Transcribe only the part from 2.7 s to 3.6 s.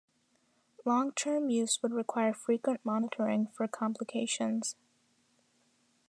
monitoring